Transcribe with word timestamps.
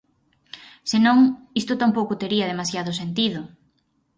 Se 0.89 0.97
non, 1.05 1.17
isto 1.61 1.81
tampouco 1.83 2.19
tería 2.21 2.49
demasiado 2.51 2.91
sentido. 3.01 3.41